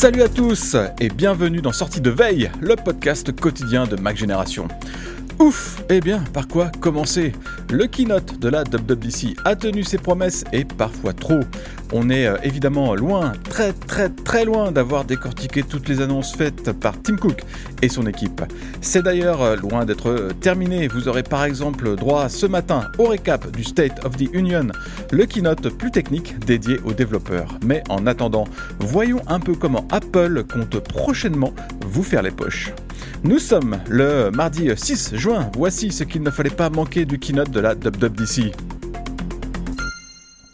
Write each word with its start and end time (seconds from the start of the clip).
Salut 0.00 0.22
à 0.22 0.30
tous 0.30 0.76
et 0.98 1.10
bienvenue 1.10 1.60
dans 1.60 1.72
Sortie 1.72 2.00
de 2.00 2.08
Veille, 2.08 2.50
le 2.58 2.74
podcast 2.74 3.38
quotidien 3.38 3.84
de 3.86 3.96
Mac 3.96 4.16
Génération. 4.16 4.66
Ouf 5.40 5.82
Eh 5.88 6.00
bien, 6.00 6.22
par 6.34 6.46
quoi 6.46 6.70
commencer? 6.80 7.32
Le 7.70 7.86
keynote 7.86 8.38
de 8.38 8.50
la 8.50 8.62
WWDC 8.62 9.36
a 9.46 9.56
tenu 9.56 9.84
ses 9.84 9.96
promesses 9.96 10.44
et 10.52 10.66
parfois 10.66 11.14
trop. 11.14 11.40
On 11.94 12.10
est 12.10 12.26
euh, 12.26 12.36
évidemment 12.42 12.94
loin, 12.94 13.32
très 13.48 13.72
très 13.72 14.10
très 14.10 14.44
loin 14.44 14.70
d'avoir 14.70 15.06
décortiqué 15.06 15.62
toutes 15.62 15.88
les 15.88 16.02
annonces 16.02 16.36
faites 16.36 16.72
par 16.72 17.00
Tim 17.00 17.16
Cook 17.16 17.42
et 17.80 17.88
son 17.88 18.06
équipe. 18.06 18.42
C'est 18.82 19.02
d'ailleurs 19.02 19.40
euh, 19.40 19.56
loin 19.56 19.86
d'être 19.86 20.10
euh, 20.10 20.32
terminé. 20.38 20.88
Vous 20.88 21.08
aurez 21.08 21.22
par 21.22 21.44
exemple 21.44 21.96
droit 21.96 22.28
ce 22.28 22.44
matin 22.44 22.90
au 22.98 23.04
récap 23.04 23.50
du 23.50 23.64
State 23.64 24.04
of 24.04 24.18
the 24.18 24.28
Union, 24.34 24.66
le 25.10 25.24
keynote 25.24 25.70
plus 25.70 25.90
technique 25.90 26.38
dédié 26.44 26.78
aux 26.84 26.92
développeurs. 26.92 27.58
Mais 27.64 27.82
en 27.88 28.06
attendant, 28.06 28.44
voyons 28.78 29.22
un 29.26 29.40
peu 29.40 29.54
comment 29.54 29.88
Apple 29.90 30.44
compte 30.44 30.80
prochainement 30.80 31.54
vous 31.86 32.02
faire 32.02 32.20
les 32.20 32.30
poches. 32.30 32.74
Nous 33.22 33.38
sommes 33.38 33.76
le 33.86 34.30
mardi 34.30 34.70
6 34.74 35.14
juin. 35.14 35.50
Voici 35.54 35.92
ce 35.92 36.04
qu'il 36.04 36.22
ne 36.22 36.30
fallait 36.30 36.48
pas 36.48 36.70
manquer 36.70 37.04
du 37.04 37.18
keynote 37.18 37.50
de 37.50 37.60
la 37.60 37.74
WWDC. 37.74 38.52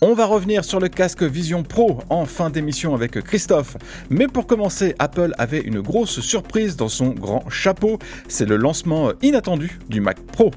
On 0.01 0.15
va 0.15 0.27
revenir 0.27 0.65
sur 0.65 0.81
le 0.81 0.89
casque 0.89 1.23
Vision 1.23 1.63
Pro 1.63 2.01
en 2.11 2.27
fin 2.27 2.51
d'émission 2.51 2.93
avec 2.95 3.21
Christophe. 3.23 3.77
Mais 4.11 4.27
pour 4.27 4.49
commencer, 4.49 4.97
Apple 4.99 5.33
avait 5.39 5.61
une 5.61 5.81
grosse 5.81 6.21
surprise 6.21 6.77
dans 6.77 6.89
son 6.89 7.11
grand 7.11 7.49
chapeau. 7.49 8.01
C'est 8.27 8.47
le 8.47 8.57
lancement 8.57 9.13
inattendu 9.23 9.79
du 9.89 10.01
Mac 10.01 10.21
Pro. 10.21 10.51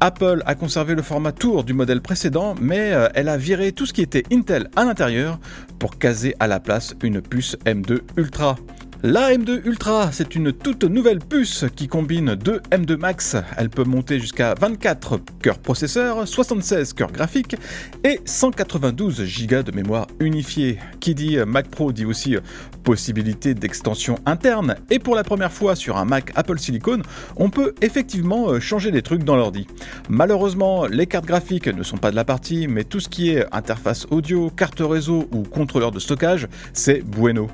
Apple 0.00 0.42
a 0.46 0.54
conservé 0.56 0.94
le 0.94 1.02
format 1.02 1.32
tour 1.32 1.62
du 1.62 1.72
modèle 1.72 2.02
précédent, 2.02 2.54
mais 2.60 2.92
euh, 2.92 3.08
elle 3.14 3.28
a 3.28 3.38
viré 3.38 3.72
tout 3.72 3.86
ce 3.86 3.92
qui 3.92 4.02
était 4.02 4.24
Intel 4.30 4.68
à 4.76 4.84
l'intérieur 4.84 5.38
pour 5.78 5.96
caser 5.98 6.34
à 6.38 6.48
la 6.48 6.60
place 6.60 6.94
une 7.02 7.22
puce 7.22 7.56
M2 7.64 8.00
Ultra. 8.16 8.56
La 9.02 9.30
M2 9.30 9.60
Ultra, 9.66 10.10
c'est 10.10 10.34
une 10.34 10.52
toute 10.52 10.82
nouvelle 10.84 11.18
puce 11.18 11.66
qui 11.76 11.86
combine 11.86 12.34
deux 12.34 12.60
M2 12.70 12.96
Max. 12.96 13.36
Elle 13.58 13.68
peut 13.68 13.84
monter 13.84 14.18
jusqu'à 14.18 14.54
24 14.58 15.20
cœurs 15.42 15.58
processeurs, 15.58 16.26
76 16.26 16.94
cœurs 16.94 17.12
graphiques 17.12 17.56
et 18.04 18.20
192 18.24 19.22
Go 19.46 19.62
de 19.62 19.72
mémoire 19.72 20.06
unifiée. 20.18 20.78
Qui 20.98 21.14
dit 21.14 21.36
Mac 21.46 21.68
Pro 21.68 21.92
dit 21.92 22.06
aussi 22.06 22.36
possibilité 22.84 23.52
d'extension 23.52 24.16
interne. 24.24 24.76
Et 24.90 24.98
pour 24.98 25.14
la 25.14 25.24
première 25.24 25.52
fois 25.52 25.76
sur 25.76 25.98
un 25.98 26.06
Mac 26.06 26.32
Apple 26.34 26.58
Silicon, 26.58 27.02
on 27.36 27.50
peut 27.50 27.74
effectivement 27.82 28.58
changer 28.60 28.90
des 28.92 29.02
trucs 29.02 29.24
dans 29.24 29.36
l'ordi. 29.36 29.66
Malheureusement, 30.08 30.86
les 30.86 31.06
cartes 31.06 31.26
graphiques 31.26 31.68
ne 31.68 31.82
sont 31.82 31.98
pas 31.98 32.10
de 32.10 32.16
la 32.16 32.24
partie, 32.24 32.66
mais 32.66 32.84
tout 32.84 33.00
ce 33.00 33.10
qui 33.10 33.30
est 33.30 33.44
interface 33.52 34.06
audio, 34.10 34.48
carte 34.50 34.80
réseau 34.80 35.28
ou 35.32 35.42
contrôleur 35.42 35.92
de 35.92 35.98
stockage, 35.98 36.48
c'est 36.72 37.02
bueno. 37.04 37.48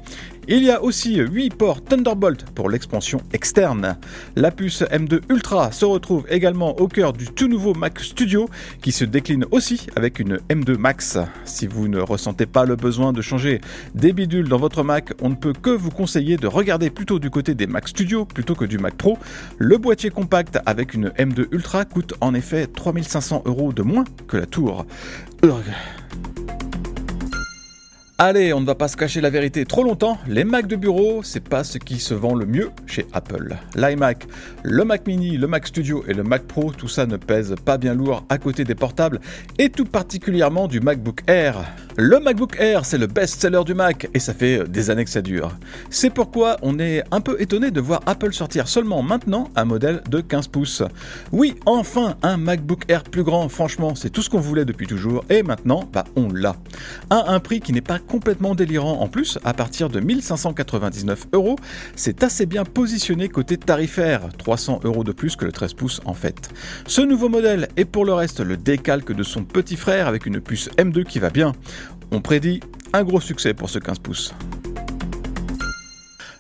Il 0.49 0.65
y 0.65 0.73
a 0.73 0.83
aussi 0.83 1.19
8 1.19 1.55
ports 1.55 1.85
Thunderbolt 1.85 2.47
pour 2.51 2.69
l'expansion 2.69 3.21
externe. 3.33 3.97
La 4.35 4.51
puce 4.51 4.83
M2 4.83 5.21
Ultra 5.29 5.71
se 5.71 5.85
retrouve 5.85 6.27
également 6.29 6.81
au 6.81 6.89
cœur 6.89 7.13
du 7.13 7.27
tout 7.27 7.47
nouveau 7.47 7.75
Mac 7.75 8.01
Studio 8.01 8.49
qui 8.83 8.91
se 8.91 9.05
décline 9.05 9.45
aussi 9.53 9.87
avec 9.95 10.19
une 10.19 10.39
M2 10.51 10.77
Max. 10.77 11.17
Si 11.45 11.69
vous 11.69 11.87
ne 11.87 12.01
ressentez 12.01 12.47
pas 12.47 12.65
le 12.65 12.75
besoin 12.75 13.13
de 13.13 13.23
changer 13.23 13.61
des 13.95 14.13
bidules 14.13 14.49
dans 14.49 14.59
votre 14.59 14.83
Mac, 14.83 15.13
on 15.21 15.29
ne 15.29 15.37
peut 15.37 15.53
que 15.53 15.71
vous 15.71 15.91
conseiller 15.91 16.37
de 16.37 16.49
regarder 16.49 16.91
plutôt 16.91 17.21
du 17.21 17.31
côté 17.31 17.55
des 17.55 17.69
Mac 17.69 17.87
Studio 17.87 18.25
plutôt 18.25 18.57
que 18.57 18.65
du 18.65 18.79
Mac 18.79 18.95
Pro. 18.97 19.19
Le 19.59 19.79
boîtier 19.79 20.11
compact 20.11 20.59
avec 20.67 20.93
une 20.95 21.11
M2 21.11 21.47
Ultra 21.53 21.85
coûte 21.85 22.15
en 22.21 22.35
effet 22.35 22.67
3500 22.67 23.45
euros 23.47 23.73
de 23.73 23.83
moins 23.83 24.05
que 24.27 24.39
la 24.39 24.47
tour. 24.47 24.87
Allez, 28.25 28.53
on 28.53 28.61
ne 28.61 28.67
va 28.67 28.77
pas 28.77 28.87
se 28.87 28.97
cacher 28.97 29.21
la 29.21 29.31
vérité 29.31 29.65
trop 29.65 29.83
longtemps, 29.83 30.17
les 30.29 30.45
Mac 30.45 30.69
de 30.69 30.77
bureau, 30.77 31.25
c'est 31.25 31.43
pas 31.43 31.65
ce 31.65 31.77
qui 31.77 31.99
se 31.99 32.15
vend 32.15 32.37
le 32.37 32.47
mieux 32.47 32.71
chez 32.87 33.05
Apple. 33.13 33.57
L'iMac, 33.75 34.29
le 34.63 34.85
Mac 34.85 35.09
mini, 35.09 35.37
le 35.37 35.49
Mac 35.49 35.67
Studio 35.67 36.05
et 36.07 36.15
le 36.15 36.23
Mac 36.23 36.45
Pro, 36.45 36.71
tout 36.71 36.87
ça 36.87 37.05
ne 37.05 37.17
pèse 37.17 37.57
pas 37.65 37.79
bien 37.79 37.95
lourd 37.95 38.25
à 38.29 38.39
côté 38.39 38.63
des 38.63 38.77
portables 38.77 39.21
et 39.59 39.71
tout 39.71 39.87
particulièrement 39.87 40.69
du 40.69 40.79
MacBook 40.79 41.23
Air. 41.27 41.65
Le 41.99 42.21
MacBook 42.21 42.57
Air, 42.59 42.87
c'est 42.87 42.97
le 42.97 43.07
best-seller 43.07 43.65
du 43.67 43.75
Mac 43.75 44.09
et 44.15 44.19
ça 44.19 44.33
fait 44.33 44.67
des 44.67 44.89
années 44.89 45.05
que 45.05 45.11
ça 45.11 45.21
dure. 45.21 45.53
C'est 45.91 46.09
pourquoi 46.09 46.57
on 46.63 46.79
est 46.79 47.03
un 47.11 47.21
peu 47.21 47.39
étonné 47.39 47.71
de 47.71 47.83
voir 47.83 48.01
Apple 48.07 48.33
sortir 48.33 48.67
seulement 48.67 49.03
maintenant 49.03 49.51
un 49.57 49.67
modèle 49.67 50.03
de 50.09 50.23
15 50.23 50.49
pouces. 50.49 50.83
Oui, 51.33 51.55
enfin 51.67 52.17
un 52.23 52.39
MacBook 52.39 52.85
Air 52.89 53.03
plus 53.03 53.25
grand, 53.25 53.47
franchement, 53.51 53.95
c'est 53.95 54.09
tout 54.09 54.23
ce 54.23 54.31
qu'on 54.31 54.41
voulait 54.41 54.65
depuis 54.65 54.87
toujours 54.87 55.23
et 55.29 55.43
maintenant, 55.43 55.85
bah 55.93 56.05
on 56.17 56.33
l'a. 56.33 56.57
À 57.11 57.31
un 57.31 57.41
prix 57.41 57.61
qui 57.61 57.75
n'est 57.75 57.83
pas 57.83 57.99
complètement 57.99 58.55
délirant 58.55 59.01
en 59.01 59.09
plus, 59.09 59.39
à 59.45 59.53
partir 59.53 59.91
de 59.91 60.01
1599 60.01 61.27
euros, 61.35 61.57
c'est 61.95 62.23
assez 62.25 62.47
bien 62.47 62.65
positionné 62.65 63.29
côté 63.29 63.59
tarifaire, 63.59 64.31
300 64.39 64.81
euros 64.85 65.05
de 65.05 65.13
plus 65.13 65.37
que 65.37 65.45
le 65.45 65.53
13 65.53 65.75
pouces 65.75 66.01
en 66.07 66.15
fait. 66.15 66.49
Ce 66.87 67.03
nouveau 67.03 67.29
modèle 67.29 67.69
est 67.77 67.85
pour 67.85 68.07
le 68.07 68.15
reste 68.15 68.41
le 68.41 68.57
décalque 68.57 69.13
de 69.13 69.23
son 69.23 69.45
petit 69.45 69.77
frère 69.77 70.09
avec 70.09 70.25
une 70.25 70.41
puce 70.41 70.71
M2 70.79 71.05
qui 71.05 71.19
va 71.19 71.29
bien. 71.29 71.53
On 72.11 72.21
prédit 72.21 72.61
un 72.93 73.05
gros 73.05 73.21
succès 73.21 73.55
pour 73.55 73.71
ce 73.71 73.79
15 73.79 73.99
pouces. 73.99 74.35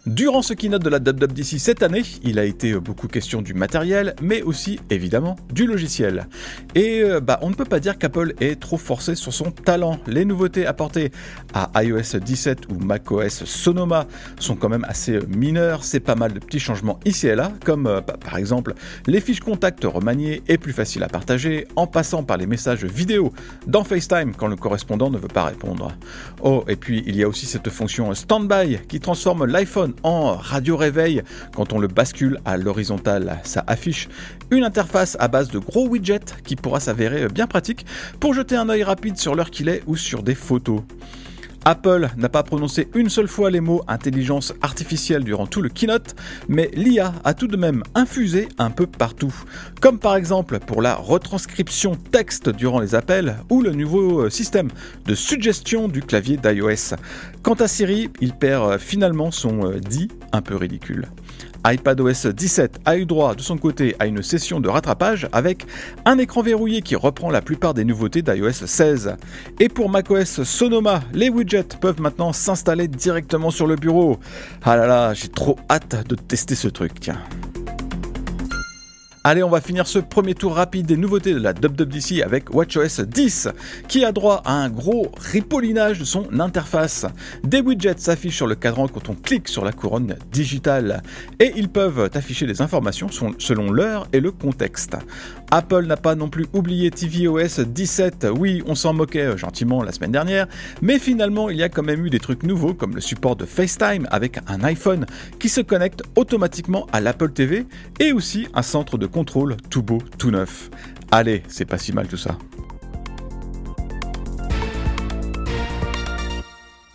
Durant 0.04 0.43
ce 0.43 0.52
keynote 0.52 0.82
de 0.82 0.88
la 0.88 0.99
WWDC 0.99 1.60
cette 1.60 1.84
année, 1.84 2.02
il 2.25 2.40
a 2.40 2.44
été 2.44 2.75
beaucoup 2.75 3.06
question 3.06 3.40
du 3.40 3.54
matériel, 3.54 4.16
mais 4.20 4.43
aussi 4.43 4.81
évidemment 4.90 5.37
du 5.52 5.64
logiciel. 5.64 6.26
Et 6.75 7.02
euh, 7.04 7.20
bah, 7.20 7.38
on 7.40 7.50
ne 7.50 7.54
peut 7.54 7.64
pas 7.64 7.78
dire 7.78 7.96
qu'Apple 7.99 8.34
est 8.40 8.58
trop 8.58 8.78
forcé 8.78 9.14
sur 9.14 9.32
son 9.32 9.52
talent. 9.52 10.00
Les 10.08 10.25
nouveautés 10.25 10.66
apportées 10.66 11.12
à 11.54 11.70
iOS 11.84 12.19
17 12.19 12.69
ou 12.69 12.81
macOS 12.81 13.44
Sonoma 13.44 14.08
sont 14.40 14.56
quand 14.56 14.69
même 14.69 14.84
assez 14.88 15.20
mineures. 15.28 15.84
C'est 15.84 16.00
pas 16.00 16.16
mal 16.16 16.32
de 16.32 16.40
petits 16.40 16.58
changements 16.58 16.99
ici 17.04 17.28
et 17.28 17.37
là, 17.37 17.52
comme 17.64 17.87
euh, 17.87 18.00
bah, 18.00 18.16
par 18.19 18.38
exemple 18.38 18.75
les 19.06 19.20
fiches 19.20 19.38
contacts 19.38 19.84
remaniées 19.84 20.43
et 20.49 20.58
plus 20.58 20.72
faciles 20.72 21.04
à 21.04 21.08
partager, 21.08 21.69
en 21.76 21.87
passant 21.87 22.25
par 22.25 22.38
les 22.38 22.46
messages 22.49 22.84
vidéo 22.84 23.32
dans 23.69 23.84
FaceTime 23.84 24.34
quand 24.34 24.49
le 24.49 24.56
correspondant 24.56 25.10
ne 25.10 25.19
veut 25.19 25.28
pas 25.28 25.44
répondre. 25.44 25.93
Oh, 26.43 26.64
et 26.66 26.75
puis 26.75 27.04
il 27.06 27.14
y 27.14 27.22
a 27.22 27.28
aussi 27.28 27.46
cette 27.46 27.70
fonction 27.70 28.12
Standby 28.12 28.81
qui 28.88 28.99
transforme 28.99 29.44
l'iPhone 29.44 29.91
en 30.02 30.34
radio 30.34 30.76
réveil 30.76 31.22
quand 31.54 31.72
on 31.72 31.78
le 31.78 31.88
bascule 31.88 32.38
à 32.44 32.56
l'horizontale. 32.56 33.40
Ça 33.44 33.64
affiche 33.66 34.08
une 34.50 34.64
interface 34.64 35.16
à 35.20 35.28
base 35.28 35.50
de 35.50 35.58
gros 35.58 35.86
widgets 35.86 36.34
qui 36.44 36.56
pourra 36.56 36.80
s'avérer 36.80 37.28
bien 37.28 37.46
pratique 37.46 37.86
pour 38.20 38.34
jeter 38.34 38.56
un 38.56 38.68
œil 38.68 38.82
rapide 38.82 39.16
sur 39.16 39.34
l'heure 39.34 39.50
qu'il 39.50 39.68
est 39.68 39.82
ou 39.86 39.96
sur 39.96 40.22
des 40.22 40.34
photos. 40.34 40.82
Apple 41.64 42.09
n'a 42.17 42.29
pas 42.29 42.43
prononcé 42.43 42.88
une 42.94 43.09
seule 43.09 43.29
fois 43.29 43.50
les 43.50 43.61
mots 43.61 43.82
intelligence 43.87 44.53
artificielle 44.62 45.23
durant 45.23 45.47
tout 45.47 45.62
le 45.62 45.69
keynote, 45.69 46.17
mais 46.49 46.70
l'IA 46.75 47.14
a 47.23 47.35
tout 47.35 47.47
de 47.47 47.56
même 47.56 47.85
infusé 47.94 48.49
un 48.59 48.70
peu 48.70 48.87
partout. 48.87 49.35
Comme 49.81 49.99
par 49.99 50.17
exemple 50.17 50.59
pour 50.59 50.82
la 50.82 50.97
retranscription 50.97 51.97
texte 52.11 52.49
durant 52.49 52.81
les 52.81 52.94
appels 52.94 53.37
ou 53.49 53.62
le 53.62 53.70
nouveau 53.70 54.23
euh, 54.23 54.31
système 54.31 54.69
de 55.06 55.14
suggestion 55.14 55.87
du 55.87 56.03
clavier 56.03 56.37
d'iOS. 56.37 56.97
Quant 57.43 57.55
à 57.55 57.69
Siri, 57.69 58.11
il 58.20 58.32
perd 58.32 58.73
euh, 58.73 58.79
finalement 58.79 59.31
son 59.31 59.70
euh, 59.70 59.79
dit 59.79 60.09
un 60.32 60.43
peu 60.43 60.56
ridicule 60.56 61.09
iPadOS 61.64 62.32
17 62.32 62.81
a 62.85 62.97
eu 62.97 63.06
droit 63.06 63.35
de 63.35 63.41
son 63.41 63.56
côté 63.56 63.94
à 64.00 64.06
une 64.06 64.23
session 64.23 64.59
de 64.61 64.69
rattrapage 64.69 65.29
avec 65.32 65.64
un 66.05 66.19
écran 66.19 66.43
verrouillé 66.43 66.82
qui 66.82 66.97
reprend 66.97 67.31
la 67.31 67.41
plupart 67.41 67.73
des 67.73 67.85
nouveautés 67.85 68.23
d'iOS 68.23 68.67
16. 68.67 69.17
Et 69.61 69.69
pour 69.69 69.88
macOS 69.88 70.43
Sonoma, 70.43 71.03
les 71.12 71.29
widgets 71.29 71.51
peuvent 71.81 72.00
maintenant 72.00 72.32
s'installer 72.32 72.88
directement 72.88 73.50
sur 73.50 73.66
le 73.66 73.76
bureau. 73.76 74.19
Ah 74.62 74.76
là 74.76 74.87
là, 74.87 75.14
j'ai 75.14 75.28
trop 75.28 75.58
hâte 75.70 76.06
de 76.08 76.14
tester 76.14 76.54
ce 76.54 76.69
truc, 76.69 77.00
tiens. 77.00 77.19
Allez, 79.24 79.44
on 79.44 79.50
va 79.50 79.60
finir 79.60 79.86
ce 79.86 80.00
premier 80.00 80.34
tour 80.34 80.56
rapide 80.56 80.86
des 80.86 80.96
nouveautés 80.96 81.32
de 81.32 81.38
la 81.38 81.52
WWDC 81.52 82.22
avec 82.24 82.52
WatchOS 82.52 83.04
10, 83.06 83.50
qui 83.86 84.04
a 84.04 84.10
droit 84.10 84.42
à 84.44 84.54
un 84.54 84.69
gros 84.69 85.12
ripollinage 85.16 86.00
de 86.00 86.04
son 86.04 86.40
interface. 86.40 87.06
Des 87.44 87.60
widgets 87.60 87.98
s'affichent 87.98 88.34
sur 88.34 88.48
le 88.48 88.56
cadran 88.56 88.88
quand 88.88 89.10
on 89.10 89.14
clique 89.14 89.46
sur 89.46 89.64
la 89.64 89.70
couronne 89.70 90.16
digitale, 90.32 91.04
et 91.38 91.52
ils 91.54 91.69
peuvent 91.69 92.10
afficher 92.14 92.46
des 92.46 92.62
informations 92.62 93.10
selon 93.38 93.70
l'heure 93.70 94.08
et 94.12 94.19
le 94.19 94.32
contexte. 94.32 94.96
Apple 95.52 95.84
n'a 95.84 95.96
pas 95.96 96.16
non 96.16 96.28
plus 96.28 96.46
oublié 96.52 96.90
tvOS 96.90 97.60
17, 97.64 98.26
oui, 98.36 98.60
on 98.66 98.75
s'en 98.75 98.92
moquait 98.92 99.38
gentiment 99.38 99.84
la 99.84 99.92
semaine 99.92 100.10
dernière, 100.10 100.48
mais 100.80 100.98
finalement 100.98 101.48
il 101.48 101.58
y 101.58 101.62
a 101.62 101.68
quand 101.68 101.84
même 101.84 102.04
eu 102.04 102.10
des 102.10 102.18
trucs 102.18 102.42
nouveaux 102.42 102.75
comme 102.75 102.96
le 102.96 103.00
support 103.00 103.36
de 103.36 103.44
FaceTime 103.44 104.08
avec 104.10 104.38
un 104.48 104.64
iPhone 104.64 105.06
qui 105.38 105.48
se 105.48 105.60
connecte 105.60 106.02
automatiquement 106.16 106.88
à 106.92 107.00
l'Apple 107.00 107.30
TV, 107.30 107.66
et 108.00 108.12
aussi 108.12 108.48
un 108.54 108.62
centre 108.62 108.98
de 108.98 109.12
contrôle 109.12 109.56
tout 109.70 109.82
beau, 109.82 109.99
tout 110.19 110.31
neuf. 110.31 110.70
Allez, 111.11 111.43
c'est 111.47 111.67
pas 111.67 111.79
si 111.79 111.93
mal 111.93 112.09
tout 112.09 112.17
ça. 112.17 112.37